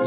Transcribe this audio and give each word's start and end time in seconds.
All 0.00 0.06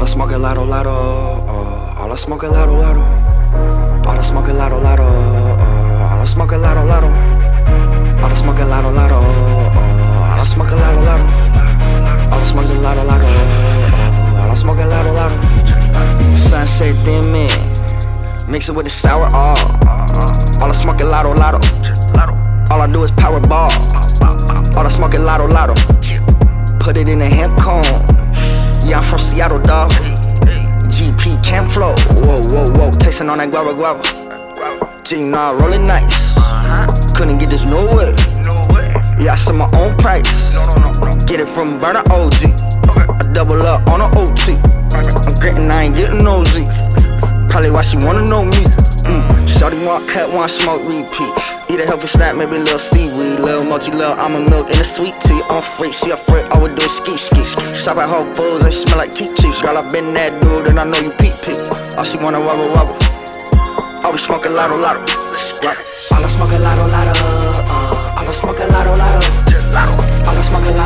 I 0.00 0.06
smoke 0.06 0.30
a 0.30 0.38
lotto, 0.38 0.64
lotto. 0.64 0.90
Uh, 1.48 1.94
all 1.98 2.12
I 2.12 2.16
smoke 2.16 2.44
a 2.44 2.48
lotto, 2.48 2.72
lotto. 2.76 3.00
All 4.08 4.16
I 4.16 4.22
smoke 4.22 4.48
a 4.48 4.52
lotto, 4.52 4.78
lotto. 4.78 5.02
Uh, 5.02 6.12
all 6.12 6.20
I 6.20 6.24
smoke 6.24 6.52
a 6.52 6.56
lotto, 6.56 6.84
lotto. 6.84 7.08
All 8.22 8.30
I 8.30 8.34
smoke 8.36 8.60
a 8.60 8.64
lotto, 8.64 8.90
lotto. 8.92 9.13
Mix 18.54 18.68
it 18.68 18.72
with 18.76 18.84
the 18.84 18.90
sour 18.90 19.26
all. 19.34 19.58
All 20.62 20.70
I 20.70 20.72
smoke 20.72 21.00
a 21.00 21.04
lotto, 21.04 21.34
lotto. 21.34 21.58
All 22.70 22.80
I 22.80 22.86
do 22.86 23.02
is 23.02 23.10
power 23.10 23.40
ball. 23.40 23.72
All 24.78 24.86
I 24.86 24.90
smoke 24.90 25.14
a 25.14 25.18
lotto, 25.18 25.48
lotto. 25.48 25.74
Put 26.78 26.96
it 26.96 27.08
in 27.08 27.20
a 27.20 27.26
hemp 27.26 27.58
cone. 27.58 27.82
Yeah, 28.86 28.98
I'm 28.98 29.02
from 29.02 29.18
Seattle, 29.18 29.60
dog. 29.60 29.90
GP 30.86 31.44
Camp 31.44 31.72
Flow. 31.72 31.94
Whoa, 32.22 32.38
whoa, 32.54 32.70
whoa. 32.78 32.90
Tasting 33.02 33.28
on 33.28 33.38
that 33.38 33.50
guava 33.50 33.74
guava. 33.74 34.02
G, 35.02 35.24
nah, 35.24 35.50
rolling 35.50 35.82
nice. 35.82 36.38
Couldn't 37.16 37.38
get 37.38 37.50
this 37.50 37.64
nowhere. 37.64 38.14
Yeah, 39.18 39.32
I 39.32 39.36
set 39.36 39.56
my 39.56 39.68
own 39.74 39.98
price. 39.98 40.54
Get 41.26 41.40
it 41.40 41.48
from 41.48 41.78
Burner 41.78 42.06
OG. 42.08 42.54
I 42.86 43.32
double 43.32 43.66
up 43.66 43.84
on 43.90 44.00
an 44.00 44.10
OT. 44.14 44.54
I'm 44.54 45.40
gritting, 45.40 45.70
I 45.72 45.84
ain't 45.84 45.96
getting 45.96 46.22
nosy. 46.22 46.93
Probably 47.54 47.70
why 47.70 47.82
she 47.82 47.96
wanna 48.02 48.26
know 48.26 48.42
me. 48.42 48.66
Mm. 49.06 49.22
Shorty 49.46 49.78
want 49.86 50.08
cut, 50.10 50.26
want 50.34 50.50
smoke, 50.50 50.82
repeat. 50.82 51.30
Eat 51.70 51.78
a 51.78 51.86
healthy 51.86 52.08
snack, 52.08 52.34
maybe 52.34 52.56
a 52.56 52.58
little 52.58 52.80
seaweed. 52.80 53.38
Little 53.38 53.62
mochi, 53.62 53.92
little 53.92 54.18
almond 54.18 54.50
milk 54.50 54.74
in 54.74 54.80
a 54.80 54.82
sweet 54.82 55.14
tea. 55.20 55.40
I'm 55.48 55.62
free, 55.62 55.92
she 55.92 56.10
a 56.10 56.16
freak, 56.16 56.50
all 56.50 56.62
we 56.62 56.74
do 56.74 56.82
is 56.82 56.96
ski 56.96 57.16
ski. 57.16 57.44
Shop 57.78 57.98
at 57.98 58.08
Whole 58.10 58.26
Foods, 58.34 58.64
and 58.64 58.74
smell 58.74 58.98
like 58.98 59.12
tea 59.12 59.30
tea. 59.38 59.54
Girl, 59.62 59.78
I 59.78 59.88
been 59.88 60.12
that 60.14 60.34
dude, 60.42 60.66
and 60.66 60.80
I 60.80 60.84
know 60.84 60.98
you 60.98 61.14
peep 61.14 61.30
peep. 61.46 61.62
All 61.96 62.02
she 62.02 62.18
wanna 62.18 62.40
wobble 62.42 62.74
wobble. 62.74 62.98
All 64.02 64.10
we 64.10 64.18
smoke 64.18 64.46
a 64.46 64.50
lotto 64.50 64.74
lotto. 64.74 65.06
All 65.62 65.70
I 65.70 66.28
smoke 66.34 66.50
a 66.50 66.58
lotto 66.58 66.90
lotto. 66.90 67.14
Uh, 67.70 68.18
all 68.18 68.26
I 68.26 68.32
smoke 68.34 68.58
a 68.58 68.66
lotto 68.66 68.98
lotto. 68.98 69.44
I 70.26 70.42
smoke 70.42 70.66
a 70.66 70.72
lotto 70.72 70.83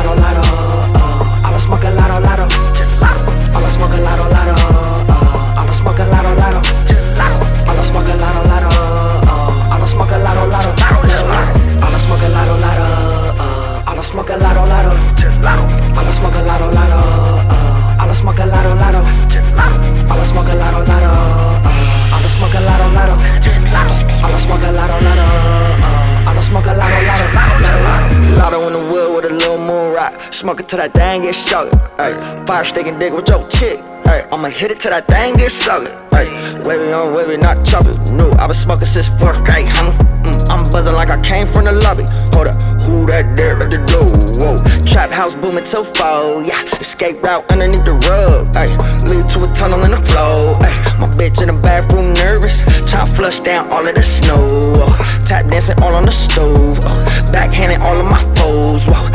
Smoke 30.39 30.61
it 30.61 30.69
till 30.69 30.79
that 30.79 30.93
thing 30.93 31.23
get 31.23 31.35
sugar. 31.35 31.67
Ay, 31.99 32.15
fire 32.47 32.63
stick 32.63 32.87
and 32.87 32.97
dick 32.97 33.11
with 33.11 33.27
your 33.27 33.45
chick. 33.49 33.75
Ay, 34.07 34.23
I'ma 34.31 34.47
hit 34.47 34.71
it 34.71 34.79
till 34.79 34.91
that 34.91 35.05
thing 35.05 35.35
get 35.35 35.51
sugar. 35.51 35.91
Ay, 36.15 36.31
wavy 36.63 36.93
on 36.93 37.11
wavy, 37.13 37.35
not 37.35 37.59
choppy. 37.67 37.91
No, 38.15 38.31
I 38.39 38.47
been 38.47 38.55
smoking 38.55 38.87
since 38.87 39.11
fourth 39.19 39.43
grade, 39.43 39.67
homie. 39.67 39.91
Mm, 40.23 40.39
I'm 40.47 40.63
buzzing 40.71 40.95
like 40.95 41.09
I 41.09 41.19
came 41.27 41.45
from 41.45 41.65
the 41.65 41.73
lobby. 41.83 42.07
Hold 42.31 42.47
up, 42.47 42.55
who 42.87 43.03
that 43.11 43.35
there 43.35 43.59
at 43.59 43.67
the 43.67 43.83
door? 43.83 44.07
Whoa, 44.39 44.55
trap 44.87 45.11
house 45.11 45.35
booming 45.35 45.65
till 45.65 45.83
fall. 45.83 46.41
Yeah, 46.41 46.63
escape 46.79 47.21
route 47.21 47.43
underneath 47.51 47.83
the 47.83 47.99
rug. 48.07 48.47
Ay, 48.55 48.71
lead 49.11 49.27
to 49.35 49.43
a 49.43 49.51
tunnel 49.51 49.83
in 49.83 49.91
the 49.91 49.99
floor. 50.07 50.39
Ay, 50.63 50.71
my 51.03 51.11
bitch 51.19 51.43
in 51.43 51.51
the 51.51 51.59
bathroom 51.59 52.15
nervous. 52.15 52.63
Try 52.87 53.03
flush 53.11 53.41
down 53.41 53.67
all 53.75 53.85
of 53.85 53.93
the 53.93 54.03
snow. 54.03 54.47
Oh, 54.79 54.95
tap 55.27 55.51
dancing 55.51 55.75
all 55.83 55.93
on 55.99 56.07
the 56.07 56.15
stove. 56.15 56.79
Oh, 56.79 56.95
backhanding 57.35 57.83
all 57.83 57.99
of 57.99 58.07
my 58.07 58.23
foes. 58.39 58.87
Whoa, 58.87 59.08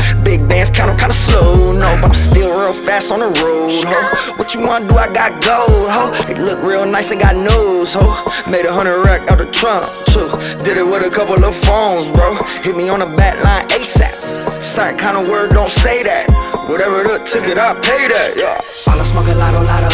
count 0.74 0.90
'em 0.90 0.96
kinda 0.96 1.14
slow. 1.14 1.72
No, 1.72 1.88
but 2.00 2.10
I'm 2.10 2.14
still 2.14 2.50
real 2.60 2.72
fast 2.72 3.10
on 3.12 3.20
the 3.20 3.30
road. 3.40 3.84
Ho, 3.84 3.98
what 4.36 4.54
you 4.54 4.60
wanna 4.66 4.88
do? 4.88 4.96
I 4.98 5.06
got 5.06 5.40
gold. 5.40 5.88
Ho, 5.94 6.12
it 6.28 6.38
look 6.38 6.60
real 6.62 6.84
nice 6.84 7.10
and 7.10 7.20
got 7.20 7.36
nose. 7.36 7.94
Ho, 7.94 8.04
made 8.46 8.66
a 8.66 8.72
hundred 8.72 8.98
rack 9.04 9.30
out 9.30 9.38
the 9.38 9.46
trunk. 9.46 9.84
Too. 10.12 10.28
Did 10.64 10.76
it 10.78 10.86
with 10.86 11.06
a 11.06 11.10
couple 11.10 11.42
of 11.44 11.54
phones, 11.66 12.06
bro. 12.08 12.34
Hit 12.62 12.76
me 12.76 12.88
on 12.88 13.00
the 13.00 13.06
back 13.06 13.36
line 13.44 13.66
ASAP. 13.68 14.14
Certain 14.60 14.98
kind 14.98 15.16
of 15.16 15.28
word 15.28 15.50
don't 15.50 15.70
say 15.70 16.02
that. 16.02 16.26
Whatever 16.68 17.04
the 17.04 17.18
ticket, 17.24 17.58
I 17.58 17.74
pay 17.74 18.08
that. 18.08 18.34
Yeah. 18.36 18.58
I 18.58 19.04
smoke 19.04 19.28
a 19.28 19.34
lotto, 19.34 19.60
lotto. 19.70 19.90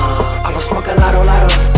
Uh, 0.00 0.44
all 0.46 0.56
I 0.56 0.58
smoke 0.58 0.86
a 0.88 0.94
lotto, 0.94 1.22
lot 1.22 1.52
All 1.52 1.75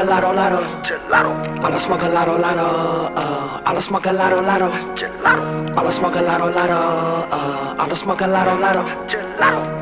a 0.00 0.04
lotto, 0.04 0.32
lotto. 0.32 0.60
All 1.62 1.74
I 1.74 1.78
smoke 1.78 2.02
a 2.02 2.08
lotto, 2.08 2.38
lotto. 2.38 3.12
Uh, 3.14 3.60
all 3.66 3.76
I 3.76 3.80
smoke 3.80 4.06
a 4.06 4.12
lotto, 4.12 4.40
lotto. 4.40 4.70
All 5.76 5.86
I 5.86 5.90
smoke 5.90 6.16
a 6.16 6.22
lotto, 6.22 6.46
lotto. 6.46 6.74
Uh, 7.30 7.74
all 7.78 7.90
I 7.90 7.94
smoke 7.94 8.22
a 8.22 8.26
lotto, 8.26 8.54
lotto. 8.58 8.82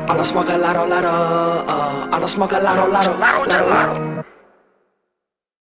All 0.09 0.19
I 0.19 0.25
smoke 0.25 0.49
a 0.49 0.57
lotto, 0.57 0.85
lotto. 0.85 1.07
Uh, 1.07 2.09
all 2.11 2.23
I 2.23 2.27
smoke 2.27 2.53
a 2.53 2.59
lotto, 2.59 2.87
lotto. 2.87 3.17
Lotto, 3.17 3.69
lotto. 3.69 4.28